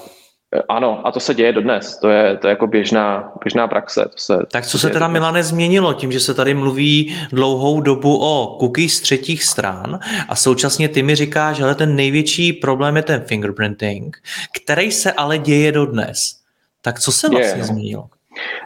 [0.54, 1.98] Eh, ano, a to se děje dodnes.
[1.98, 4.02] To je, to je jako běžná, běžná praxe.
[4.02, 8.18] To se, tak co se teda, Milane, změnilo tím, že se tady mluví dlouhou dobu
[8.22, 13.02] o cookies z třetích stran a současně ty mi říkáš, že ten největší problém je
[13.02, 14.16] ten fingerprinting,
[14.56, 16.18] který se ale děje dodnes.
[16.82, 17.64] Tak co se vlastně je.
[17.64, 18.04] změnilo?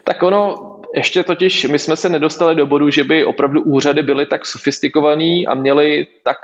[0.05, 4.27] Tak ono, ještě totiž my jsme se nedostali do bodu, že by opravdu úřady byly
[4.27, 6.37] tak sofistikovaný a měli tak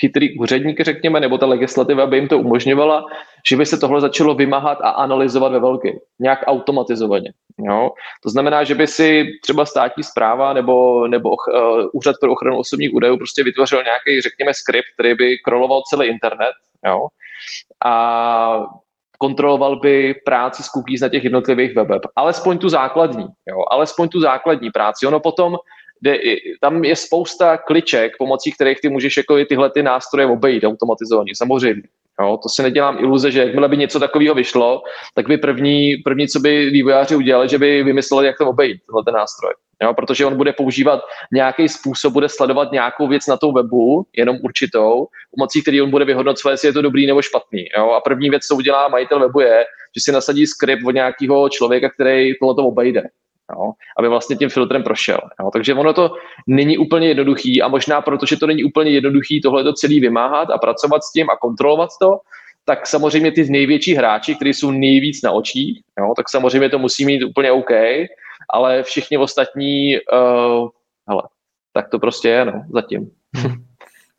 [0.00, 3.04] chytrý úředník, řekněme, nebo ta legislativa by jim to umožňovala,
[3.48, 5.88] že by se tohle začalo vymáhat a analyzovat ve velký,
[6.20, 7.32] nějak automatizovaně.
[7.58, 7.90] Jo?
[8.22, 11.36] To znamená, že by si třeba státní zpráva nebo, nebo uh,
[11.92, 16.52] úřad pro ochranu osobních údajů prostě vytvořil nějaký, řekněme, skript, který by kroloval celý internet
[16.86, 17.06] jo?
[17.84, 18.64] a
[19.18, 22.00] kontroloval by práci s cookies na těch jednotlivých webech.
[22.16, 23.58] Alespoň tu základní, jo?
[23.70, 25.06] alespoň tu základní práci.
[25.06, 25.56] Ono potom
[26.02, 26.18] kde
[26.60, 31.32] tam je spousta kliček, pomocí kterých ty můžeš jako i tyhle ty nástroje obejít automatizovaně,
[31.36, 31.82] samozřejmě.
[32.20, 34.82] Jo, to si nedělám iluze, že jakmile by něco takového vyšlo,
[35.14, 39.04] tak by první, první, co by vývojáři udělali, že by vymysleli, jak to obejít, tenhle
[39.04, 39.52] ten nástroj.
[39.82, 41.00] Jo, protože on bude používat
[41.32, 46.04] nějaký způsob, bude sledovat nějakou věc na tom webu, jenom určitou, pomocí který on bude
[46.04, 47.64] vyhodnocovat, jestli je to dobrý nebo špatný.
[47.78, 47.90] Jo?
[47.90, 49.64] A první věc, co udělá majitel webu, je,
[49.96, 53.02] že si nasadí skript od nějakého člověka, který tohle obejde
[53.50, 55.18] jo, aby vlastně tím filtrem prošel.
[55.40, 55.50] Jo.
[55.52, 56.10] Takže ono to
[56.46, 60.58] není úplně jednoduchý a možná protože to není úplně jednoduchý tohle to celý vymáhat a
[60.58, 62.18] pracovat s tím a kontrolovat to,
[62.64, 67.04] tak samozřejmě ty největší hráči, kteří jsou nejvíc na očích, jo, tak samozřejmě to musí
[67.04, 67.70] mít úplně OK,
[68.50, 70.68] ale všichni ostatní, uh,
[71.08, 71.22] hele,
[71.72, 73.10] tak to prostě je, no, zatím.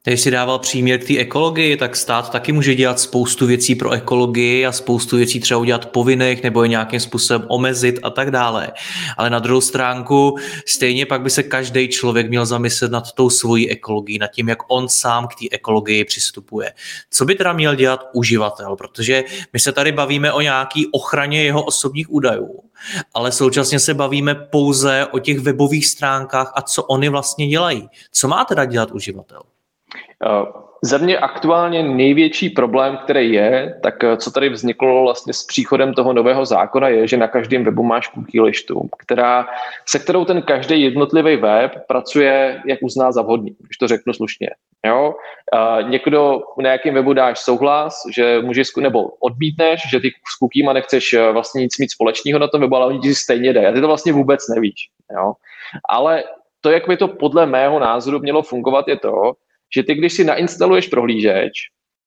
[0.06, 3.92] Když si dával příměr k té ekologii, tak stát taky může dělat spoustu věcí pro
[3.92, 8.72] ekologii a spoustu věcí třeba udělat povinných nebo je nějakým způsobem omezit a tak dále.
[9.18, 10.36] Ale na druhou stránku
[10.68, 14.58] stejně pak by se každý člověk měl zamyslet nad tou svojí ekologií, nad tím, jak
[14.68, 16.74] on sám k té ekologii přistupuje.
[17.10, 18.76] Co by teda měl dělat uživatel?
[18.76, 22.60] Protože my se tady bavíme o nějaký ochraně jeho osobních údajů,
[23.14, 27.90] ale současně se bavíme pouze o těch webových stránkách a co oni vlastně dělají.
[28.12, 29.53] Co má teda dělat uživatel?
[30.26, 35.44] Eh, za mě aktuálně největší problém, který je, tak eh, co tady vzniklo vlastně s
[35.44, 39.48] příchodem toho nového zákona, je, že na každém webu máš cookie listu, která,
[39.86, 44.50] se kterou ten každý jednotlivý web pracuje, jak uzná za vhodný, když to řeknu slušně.
[44.86, 45.16] Jo?
[45.54, 50.74] A někdo na nějakém webu dáš souhlas, že můžeš, nebo odmítneš, že ty s cookiema
[50.74, 53.68] nechceš eh, vlastně nic mít společného na tom webu, ale oni ti stejně dají.
[53.68, 54.90] A ty to vlastně vůbec nevíš.
[55.16, 55.34] Jo?
[55.90, 56.24] Ale
[56.62, 59.34] to, jak by to podle mého názoru mělo fungovat, je to,
[59.76, 61.52] že ty, když si nainstaluješ prohlížeč,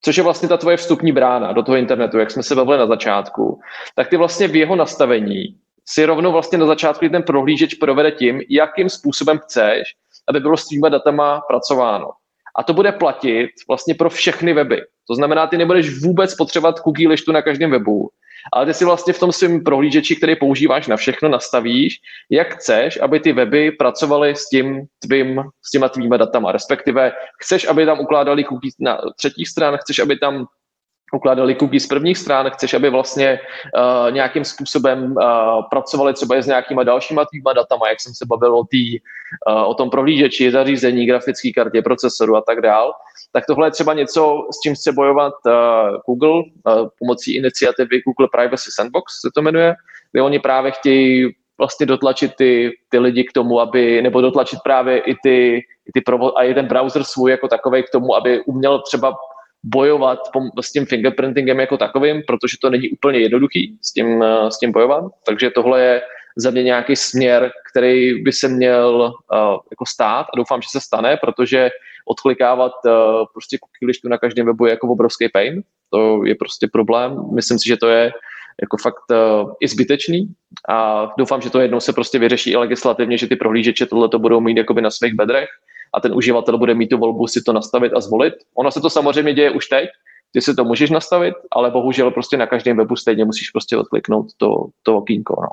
[0.05, 2.87] což je vlastně ta tvoje vstupní brána do toho internetu, jak jsme se bavili na
[2.87, 3.61] začátku,
[3.95, 5.57] tak ty vlastně v jeho nastavení
[5.89, 9.83] si rovnou vlastně na začátku ten prohlížeč provede tím, jakým způsobem chceš,
[10.29, 12.11] aby bylo s tvýma datama pracováno.
[12.57, 14.83] A to bude platit vlastně pro všechny weby.
[15.09, 18.09] To znamená, ty nebudeš vůbec potřebovat cookie listu na každém webu,
[18.53, 22.99] ale ty si vlastně v tom svém prohlížeči, který používáš na všechno, nastavíš, jak chceš,
[23.03, 28.01] aby ty weby pracovaly s tím tvým, s těma tvýma datama, respektive chceš, aby tam
[28.01, 30.47] ukládali cookies na třetích stran, chceš, aby tam
[31.13, 36.47] ukládali cookies z prvních stran, chceš, aby vlastně uh, nějakým způsobem uh, pracovali třeba s
[36.47, 38.99] nějakýma dalšíma tvýma datama, jak jsem se bavil o, tý,
[39.49, 42.93] uh, o tom prohlížeči, zařízení, grafické kartě, procesoru a tak dál,
[43.33, 45.53] tak tohle je třeba něco, s čím chce bojovat uh,
[46.07, 49.75] Google uh, pomocí iniciativy Google Privacy Sandbox, se to jmenuje,
[50.13, 54.99] kde oni právě chtějí vlastně dotlačit ty, ty lidi k tomu, aby, nebo dotlačit právě
[54.99, 58.43] i ty, i ty provo- a i ten browser svůj jako takový k tomu, aby
[58.45, 59.17] uměl třeba
[59.67, 60.19] bojovat
[60.61, 64.73] s tím fingerprintingem jako takovým, protože to není úplně jednoduchý s tím, eh, s tím
[64.73, 65.05] bojovat.
[65.27, 66.03] Takže tohle je
[66.37, 69.39] za mě nějaký směr, který by se měl uh,
[69.71, 71.71] jako stát a doufám, že se stane, protože
[72.09, 72.93] odklikávat uh,
[73.33, 75.63] prostě listu na každém webu je jako obrovský pain.
[75.91, 77.35] To je prostě problém.
[77.35, 78.13] Myslím si, že to je
[78.61, 80.29] jako fakt uh, i zbytečný
[80.69, 84.19] a doufám, že to jednou se prostě vyřeší i legislativně, že ty prohlížeče tohle to
[84.19, 85.49] budou mít jakoby na svých bedrech
[85.95, 88.35] a ten uživatel bude mít tu volbu si to nastavit a zvolit.
[88.55, 89.89] Ono se to samozřejmě děje už teď,
[90.33, 94.27] ty si to můžeš nastavit, ale bohužel prostě na každém webu stejně musíš prostě odkliknout
[94.37, 95.35] to, to okýnko.
[95.43, 95.49] No.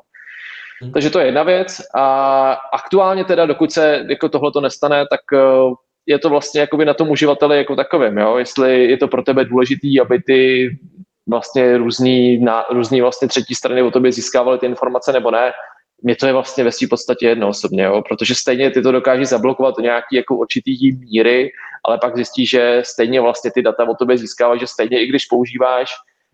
[0.82, 0.91] Hmm.
[0.91, 5.22] Takže to je jedna věc a aktuálně teda, dokud se jako tohle to nestane, tak
[5.34, 5.74] eh,
[6.06, 8.38] je to vlastně jakoby na tom uživateli jako takovým, jo?
[8.38, 10.69] jestli je to pro tebe důležitý, aby ty
[11.30, 15.52] vlastně různý, na, různý vlastně třetí strany o tobě získávaly ty informace nebo ne,
[16.03, 18.01] mě to je vlastně ve své podstatě jedno osobně, jo?
[18.09, 21.51] protože stejně ty to dokáží zablokovat do nějaký jako určitý míry,
[21.85, 25.25] ale pak zjistíš, že stejně vlastně ty data o tobě získáváš, že stejně i když
[25.25, 25.89] používáš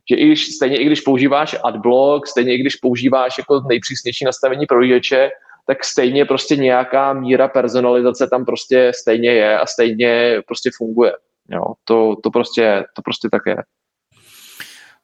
[0.09, 4.65] že i když, stejně i když používáš adblock, stejně i když používáš jako nejpřísnější nastavení
[4.65, 5.29] prohlížeče,
[5.67, 11.13] tak stejně prostě nějaká míra personalizace tam prostě stejně je a stejně prostě funguje.
[11.49, 13.55] Jo, to, to, prostě, to prostě tak je.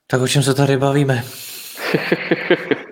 [0.08, 1.24] Tak o čem se tady bavíme?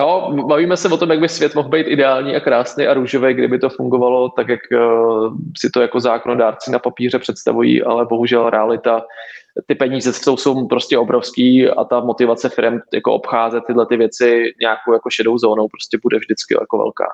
[0.00, 3.34] No, bavíme se o tom, jak by svět mohl být ideální a krásný a růžový,
[3.34, 8.50] kdyby to fungovalo tak, jak uh, si to jako zákonodárci na papíře představují, ale bohužel
[8.50, 9.02] realita,
[9.66, 14.52] ty peníze jsou, jsou prostě obrovský a ta motivace firm jako obcházet tyhle ty věci
[14.60, 17.06] nějakou jako šedou zónou prostě bude vždycky jako velká.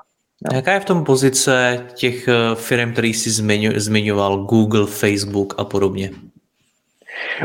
[0.45, 0.57] No.
[0.57, 3.29] Jaká je v tom pozice těch eh, firm, který jsi
[3.75, 6.11] zmiňoval, Google, Facebook a podobně?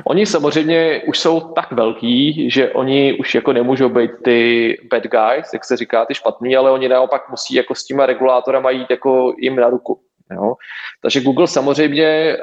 [0.05, 5.53] Oni samozřejmě už jsou tak velký, že oni už jako nemůžou být ty bad guys,
[5.53, 9.35] jak se říká, ty špatný, ale oni naopak musí jako s těma regulátorama jít jako
[9.39, 10.01] jim na ruku.
[10.35, 10.55] Jo?
[11.03, 12.37] Takže Google samozřejmě,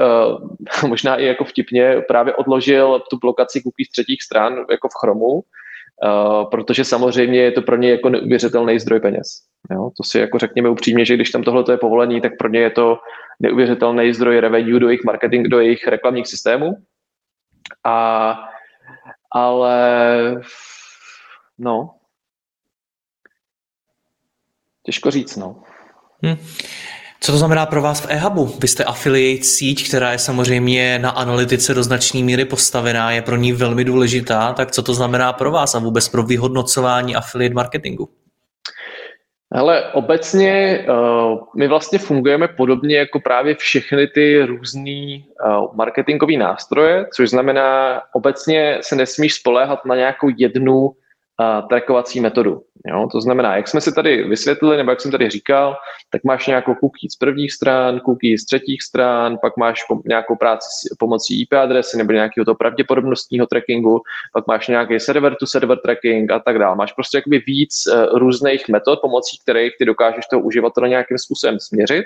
[0.81, 5.33] uh, možná i jako vtipně, právě odložil tu blokaci cookies třetích stran jako v Chromu,
[5.33, 5.41] uh,
[6.51, 9.27] protože samozřejmě je to pro ně jako neuvěřitelný zdroj peněz.
[9.71, 9.89] Jo?
[9.97, 12.69] To si jako řekněme upřímně, že když tam tohle je povolený, tak pro ně je
[12.69, 12.97] to
[13.39, 16.75] neuvěřitelný zdroj revenue do jejich marketing, do jejich reklamních systémů.
[17.84, 18.36] A,
[19.36, 20.41] ale
[21.58, 21.95] no,
[24.84, 25.63] těžko říct, no.
[26.25, 26.38] Hm.
[27.21, 28.45] Co to znamená pro vás v eHubu?
[28.45, 33.36] Vy jste affiliate síť, která je samozřejmě na analytice do značné míry postavená, je pro
[33.36, 38.10] ní velmi důležitá, tak co to znamená pro vás a vůbec pro vyhodnocování affiliate marketingu?
[39.51, 47.05] Ale obecně uh, my vlastně fungujeme podobně jako právě všechny ty různé uh, marketingové nástroje,
[47.13, 50.91] což znamená, obecně se nesmíš spoléhat na nějakou jednu
[51.39, 52.62] uh, trackovací metodu.
[52.88, 53.08] Jo?
[53.12, 55.75] To znamená, jak jsme si tady vysvětlili, nebo jak jsem tady říkal,
[56.12, 60.67] tak máš nějakou cookie z prvních stran, cookie z třetích stran, pak máš nějakou práci
[60.69, 64.02] s pomocí IP adresy nebo nějakého to pravděpodobnostního trackingu,
[64.34, 66.75] pak máš nějaký server to server tracking a tak dále.
[66.75, 71.60] Máš prostě jakoby víc uh, různých metod, pomocí kterých ty dokážeš toho uživatele nějakým způsobem
[71.60, 72.06] směřit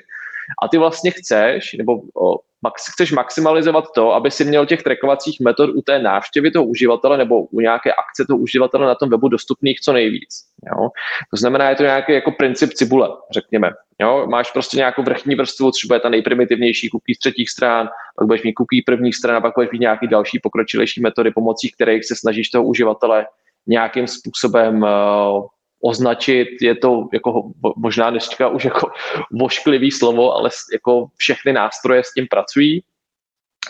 [0.64, 5.40] a ty vlastně chceš, nebo o, max, chceš maximalizovat to, aby si měl těch trackovacích
[5.40, 9.28] metod u té návštěvy toho uživatele nebo u nějaké akce toho uživatele na tom webu
[9.28, 10.30] dostupných co nejvíc.
[10.66, 10.90] Jo?
[11.32, 13.72] To znamená, je to nějaký jako princip cibule, řekněme.
[14.02, 14.28] Jo?
[14.30, 18.44] Máš prostě nějakou vrchní vrstvu, třeba je ta nejprimitivnější cookie z třetích stran, pak budeš
[18.44, 22.16] mít cookie prvních stran a pak budeš mít nějaký další pokročilejší metody, pomocí kterých se
[22.16, 23.26] snažíš toho uživatele
[23.68, 25.46] nějakým způsobem uh,
[25.84, 28.92] označit, je to jako možná dneska už jako
[29.32, 32.84] vošklivý slovo, ale jako všechny nástroje s tím pracují.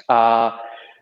[0.10, 0.54] A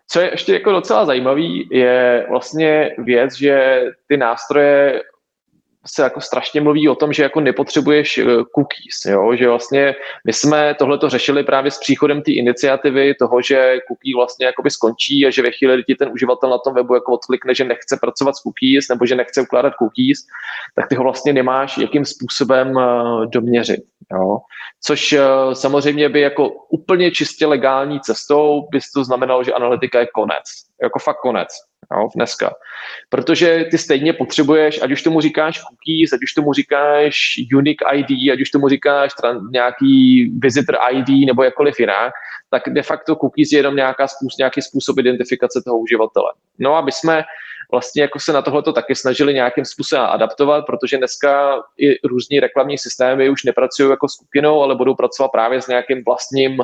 [0.07, 5.01] co je ještě jako docela zajímavý, je vlastně věc, že ty nástroje
[5.85, 9.35] se jako strašně mluví o tom, že jako nepotřebuješ eh, cookies, jo?
[9.35, 14.45] že vlastně my jsme tohleto řešili právě s příchodem té iniciativy toho, že cookie vlastně
[14.45, 17.63] jakoby skončí a že ve chvíli, kdy ten uživatel na tom webu jako odklikne, že
[17.63, 20.19] nechce pracovat s cookies nebo že nechce ukládat cookies,
[20.75, 23.81] tak ty ho vlastně nemáš jakým způsobem uh, doměřit.
[24.13, 24.37] Jo?
[24.83, 30.07] Což uh, samozřejmě by jako úplně čistě legální cestou by to znamenalo, že analytika je
[30.13, 30.43] konec.
[30.81, 32.55] Jako fakt konec jo, dneska.
[33.09, 38.31] Protože ty stejně potřebuješ, ať už tomu říkáš cookies, ať už tomu říkáš unique ID,
[38.33, 39.11] ať už tomu říkáš
[39.51, 42.13] nějaký visitor ID nebo jakkoliv jinak,
[42.49, 46.33] tak de facto cookies je jenom nějaká způsob, nějaký způsob identifikace toho uživatele.
[46.59, 47.23] No aby jsme
[47.71, 52.77] vlastně jako se na tohleto taky snažili nějakým způsobem adaptovat, protože dneska i různí reklamní
[52.77, 56.57] systémy už nepracují jako skupinou, ale budou pracovat právě s nějakým vlastním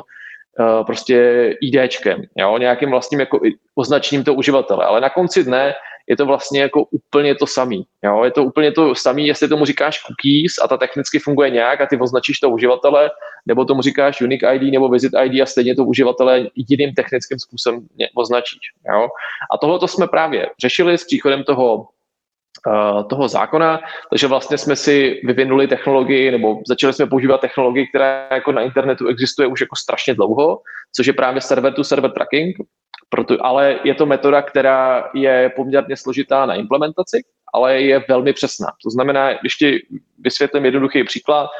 [0.60, 3.40] Eh, prostě IDčkem, jo, nějakým vlastním jako
[3.74, 5.74] označením toho uživatele, ale na konci dne
[6.08, 7.86] je to vlastně jako úplně to samý.
[8.04, 8.24] Jo?
[8.24, 11.86] Je to úplně to samý, jestli tomu říkáš cookies a ta technicky funguje nějak a
[11.86, 13.10] ty označíš to uživatele,
[13.46, 17.86] nebo tomu říkáš unique ID nebo visit ID a stejně to uživatele jiným technickým způsobem
[18.14, 18.60] označíš.
[18.92, 19.08] Jo?
[19.54, 21.86] A tohle jsme právě řešili s příchodem toho
[23.10, 28.52] toho zákona, takže vlastně jsme si vyvinuli technologii, nebo začali jsme používat technologii, která jako
[28.52, 30.60] na internetu existuje už jako strašně dlouho,
[30.96, 32.56] což je právě server-to-server tracking,
[33.08, 37.22] proto, ale je to metoda, která je poměrně složitá na implementaci,
[37.54, 38.66] ale je velmi přesná.
[38.84, 39.86] To znamená, když ti
[40.18, 41.50] vysvětlím jednoduchý příklad,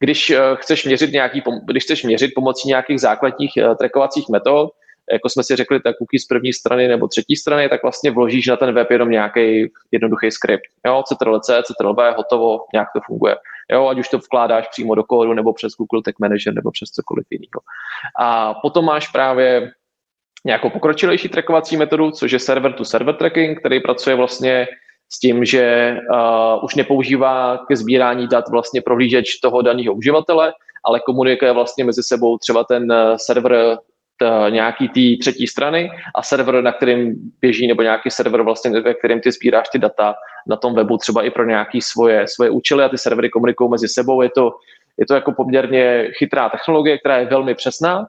[0.00, 4.70] když eh, chceš měřit, nějaký, když chceš měřit pomocí nějakých základních eh, trackovacích metod,
[5.12, 8.46] jako jsme si řekli, tak cookie z první strany nebo třetí strany, tak vlastně vložíš
[8.46, 10.64] na ten web jenom nějaký jednoduchý skript.
[10.86, 13.36] Jo, Ctrl-C, Ctrl-V, hotovo, nějak to funguje.
[13.72, 16.88] Jo, ať už to vkládáš přímo do kódu, nebo přes Google Tag Manager, nebo přes
[16.88, 17.60] cokoliv jiného.
[18.18, 19.72] A potom máš právě
[20.44, 24.66] nějakou pokročilejší trackovací metodu, což je server-to-server tracking, který pracuje vlastně
[25.12, 30.52] s tím, že uh, už nepoužívá ke sbírání dat vlastně prohlížeč toho daného uživatele,
[30.84, 33.78] ale komunikuje vlastně mezi sebou třeba ten uh, server
[34.16, 38.94] t, nějaký té třetí strany a server, na kterým běží, nebo nějaký server, vlastně, ve
[38.94, 40.14] kterým ty sbíráš ty data
[40.46, 43.88] na tom webu, třeba i pro nějaké svoje, svoje účely a ty servery komunikují mezi
[43.88, 44.22] sebou.
[44.22, 44.56] Je to,
[44.98, 48.06] je to jako poměrně chytrá technologie, která je velmi přesná.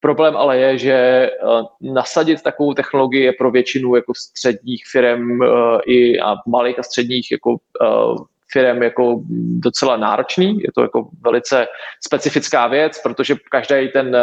[0.00, 5.46] Problém ale je, že uh, nasadit takovou technologii je pro většinu jako středních firm uh,
[5.86, 7.56] i a malých a středních jako
[8.52, 9.20] firm jako
[9.58, 10.60] docela náročný.
[10.60, 11.66] Je to jako velice
[12.06, 14.16] specifická věc, protože každý ten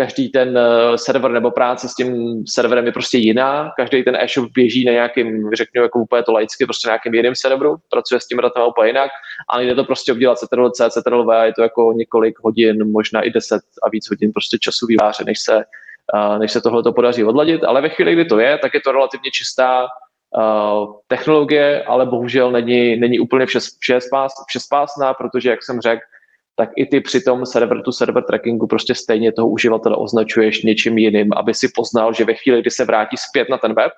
[0.00, 4.50] každý ten uh, server nebo práce s tím serverem je prostě jiná, každý ten e-shop
[4.52, 8.26] běží na nějakým, řekněme jako úplně to laicky, prostě na nějakým jiným serveru, pracuje s
[8.26, 9.10] tím datama úplně jinak
[9.50, 13.62] a nejde to prostě udělat Ctrl-C, Ctrl-V, je to jako několik hodin, možná i deset
[13.82, 15.56] a víc hodin prostě času výváře, než se,
[16.14, 18.80] uh, než se tohle to podaří odladit, ale ve chvíli, kdy to je, tak je
[18.80, 23.46] to relativně čistá uh, technologie, ale bohužel není, není úplně
[24.48, 26.02] všespásná, protože, jak jsem řekl,
[26.60, 31.54] tak i ty při tom server-to-server trackingu prostě stejně toho uživatele označuješ něčím jiným, aby
[31.54, 33.92] si poznal, že ve chvíli, kdy se vrátí zpět na ten web,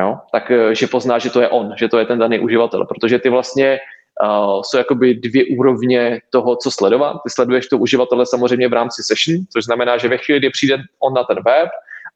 [0.00, 2.84] jo, tak eh, že pozná, že to je on, že to je ten daný uživatel,
[2.84, 3.78] protože ty vlastně
[4.22, 7.12] uh, jsou jakoby dvě úrovně toho, co sledovat.
[7.24, 10.76] Ty sleduješ to uživatele samozřejmě v rámci session, což znamená, že ve chvíli, kdy přijde
[11.00, 11.68] on na ten web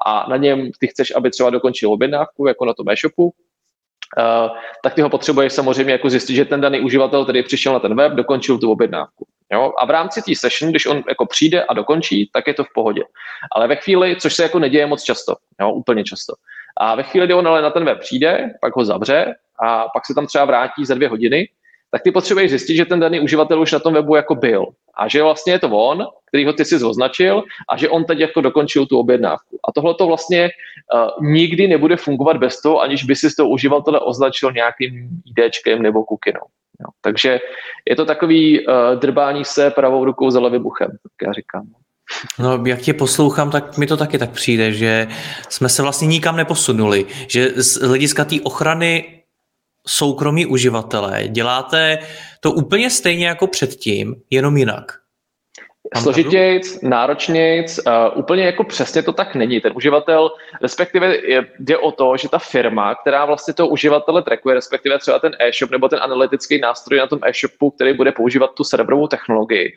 [0.06, 3.32] a na něm ty chceš, aby třeba dokončil objednávku, jako na tom e-shopu,
[4.18, 7.80] Uh, tak ty ho potřebuješ samozřejmě jako zjistit, že ten daný uživatel, který přišel na
[7.80, 9.26] ten web, dokončil tu objednávku.
[9.52, 9.72] Jo?
[9.78, 12.72] A v rámci té session, když on jako přijde a dokončí, tak je to v
[12.74, 13.02] pohodě.
[13.52, 15.70] Ale ve chvíli, což se jako neděje moc často, jo?
[15.70, 16.34] úplně často.
[16.76, 20.06] A ve chvíli, kdy on ale na ten web přijde, pak ho zavře a pak
[20.06, 21.48] se tam třeba vrátí za dvě hodiny,
[21.90, 24.66] tak ty potřebuješ zjistit, že ten daný uživatel už na tom webu jako byl.
[24.94, 28.18] A že vlastně je to on, který ho ty si označil a že on teď
[28.18, 29.58] jako dokončil tu objednávku.
[29.68, 30.50] A tohle to vlastně
[30.94, 35.82] uh, nikdy nebude fungovat bez toho, aniž by si z toho uživatele označil nějakým IDčkem
[35.82, 36.46] nebo kukinou.
[36.80, 36.86] Jo.
[37.00, 37.40] Takže
[37.90, 41.66] je to takový uh, drbání se pravou rukou za levým uchem, tak já říkám.
[42.38, 45.08] No, jak tě poslouchám, tak mi to taky tak přijde, že
[45.48, 49.22] jsme se vlastně nikam neposunuli, že z hlediska té ochrany
[49.86, 51.98] soukromí uživatelé děláte
[52.40, 55.03] to úplně stejně jako předtím, jenom jinak.
[56.02, 59.60] Složitějc, náročnějc, uh, úplně jako přesně to tak není.
[59.60, 60.30] Ten uživatel,
[60.62, 65.18] respektive je, jde o to, že ta firma, která vlastně toho uživatele trackuje, respektive třeba
[65.18, 69.76] ten e-shop nebo ten analytický nástroj na tom e-shopu, který bude používat tu serverovou technologii,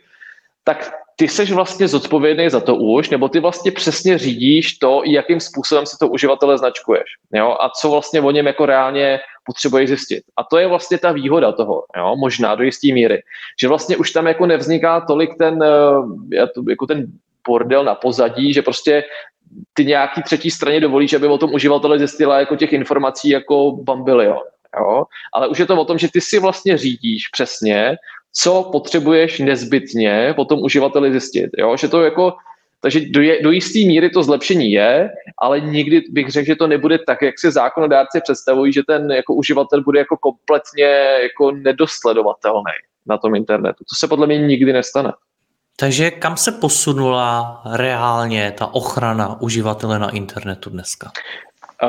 [0.67, 5.39] tak ty seš vlastně zodpovědný za to už, nebo ty vlastně přesně řídíš to, jakým
[5.39, 7.03] způsobem si to uživatele značkuješ.
[7.33, 7.55] Jo?
[7.59, 10.23] A co vlastně o něm jako reálně potřebuješ zjistit.
[10.37, 12.15] A to je vlastně ta výhoda toho, jo?
[12.15, 13.21] možná do jisté míry.
[13.61, 17.07] Že vlastně už tam jako nevzniká tolik ten, eh, jako ten
[17.47, 19.03] bordel na pozadí, že prostě
[19.73, 24.43] ty nějaký třetí straně dovolíš, aby o tom uživatele zjistila jako těch informací jako bambilion.
[24.79, 25.03] Jo?
[25.33, 27.95] Ale už je to o tom, že ty si vlastně řídíš přesně,
[28.39, 31.49] co potřebuješ nezbytně po tom uživateli zjistit.
[31.57, 31.77] Jo?
[31.77, 32.33] Že to jako,
[32.81, 35.09] takže do, je, do jisté míry to zlepšení je,
[35.41, 39.33] ale nikdy bych řekl, že to nebude tak, jak si zákonodárci představují, že ten jako
[39.33, 42.73] uživatel bude jako kompletně jako nedosledovatelný
[43.05, 43.83] na tom internetu.
[43.89, 45.13] To se podle mě nikdy nestane.
[45.79, 51.11] Takže kam se posunula reálně ta ochrana uživatele na internetu dneska?
[51.83, 51.87] Eh,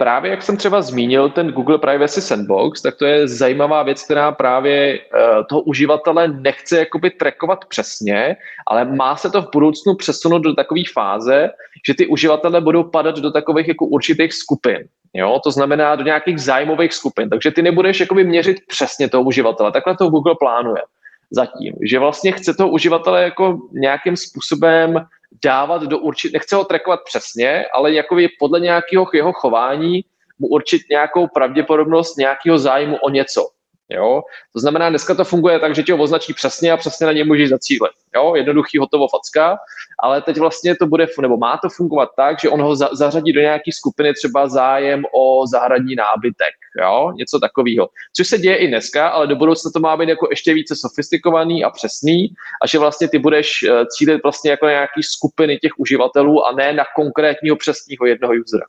[0.00, 4.32] právě jak jsem třeba zmínil ten Google Privacy Sandbox, tak to je zajímavá věc, která
[4.32, 5.00] právě eh,
[5.48, 8.36] toho uživatele nechce jakoby trackovat přesně,
[8.66, 11.50] ale má se to v budoucnu přesunout do takové fáze,
[11.86, 14.88] že ty uživatele budou padat do takových jako určitých skupin.
[15.14, 15.40] Jo?
[15.44, 17.28] To znamená do nějakých zájmových skupin.
[17.28, 19.72] Takže ty nebudeš jakoby měřit přesně toho uživatele.
[19.72, 20.82] Takhle to Google plánuje
[21.30, 21.74] zatím.
[21.90, 25.06] Že vlastně chce toho uživatele jako nějakým způsobem
[25.44, 30.04] dávat do určit, nechce ho trackovat přesně, ale jako podle nějakého jeho chování
[30.38, 33.48] mu určit nějakou pravděpodobnost nějakého zájmu o něco.
[33.90, 34.22] Jo?
[34.52, 37.24] To znamená, dneska to funguje tak, že tě ho označí přesně a přesně na něj
[37.24, 37.92] můžeš zacílit.
[38.14, 38.34] Jo?
[38.34, 39.58] Jednoduchý, hotovo, facka,
[40.02, 43.32] ale teď vlastně to bude, nebo má to fungovat tak, že on ho za, zařadí
[43.32, 47.12] do nějaké skupiny třeba zájem o zahradní nábytek, jo?
[47.14, 47.88] něco takového.
[48.16, 51.64] Což se děje i dneska, ale do budoucna to má být jako ještě více sofistikovaný
[51.64, 52.28] a přesný
[52.62, 56.72] a že vlastně ty budeš eh, cílit vlastně jako nějaký skupiny těch uživatelů a ne
[56.72, 58.66] na konkrétního přesního jednoho usera.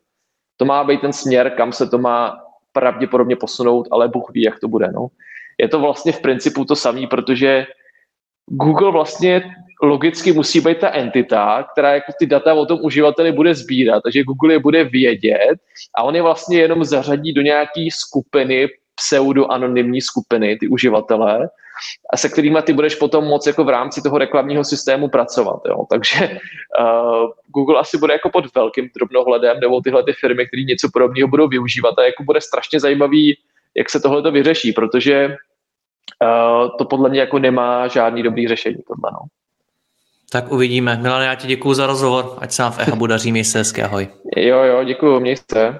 [0.58, 4.60] To má být ten směr, kam se to má pravděpodobně posunout, ale Bůh ví, jak
[4.60, 4.92] to bude.
[4.92, 5.08] No.
[5.60, 7.66] Je to vlastně v principu to samé, protože
[8.46, 9.44] Google vlastně
[9.84, 14.24] logicky musí být ta entita, která jako ty data o tom uživateli bude sbírat, takže
[14.24, 15.56] Google je bude vědět
[15.96, 21.50] a on je vlastně jenom zařadí do nějaké skupiny, pseudo-anonymní skupiny, ty uživatele,
[22.14, 25.62] a se kterými ty budeš potom moc jako v rámci toho reklamního systému pracovat.
[25.68, 25.86] Jo.
[25.90, 26.30] Takže
[26.80, 31.28] uh, Google asi bude jako pod velkým drobnohledem, nebo tyhle ty firmy, které něco podobného
[31.28, 33.38] budou využívat a jako bude strašně zajímavý,
[33.76, 38.78] jak se tohle to vyřeší, protože uh, to podle mě jako nemá žádný dobrý řešení.
[38.88, 39.20] Tohle, no.
[40.32, 40.98] Tak uvidíme.
[41.02, 43.84] Milan, já ti děkuji za rozhovor, ať se vám v Ehabu daří, měj se hezky,
[43.84, 44.08] ahoj.
[44.38, 45.80] Jo, jo, děkuji, měj se.